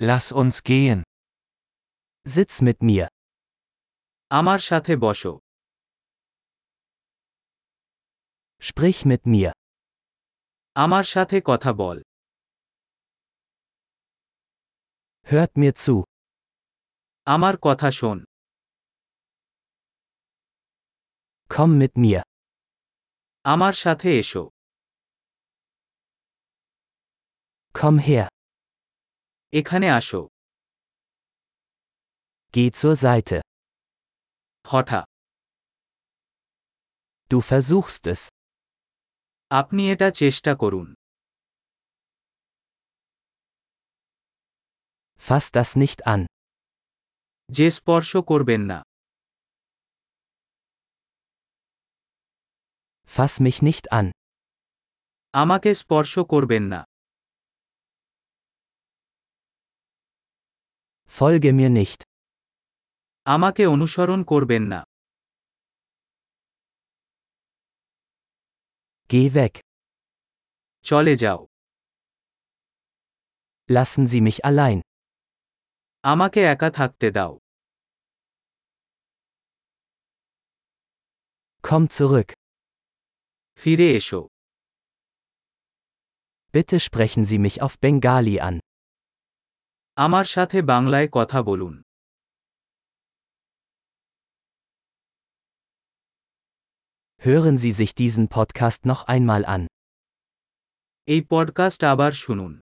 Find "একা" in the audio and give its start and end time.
76.53-76.69